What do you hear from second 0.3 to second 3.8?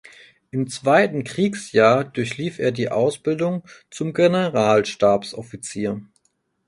Im zweiten Kriegsjahr durchlief er die Ausbildung